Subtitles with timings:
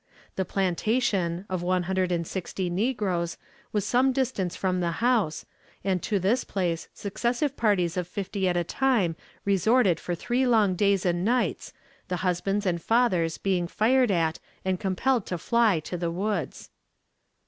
[0.35, 3.37] The plantation, of one hundred and sixty negroes,
[3.71, 5.45] was some distance from the house,
[5.83, 10.73] and to this place successive parties of fifty at a time resorted for three long
[10.73, 11.71] days and nights,
[12.07, 16.71] the husbands and fathers being fired at and compelled to fly to the woods.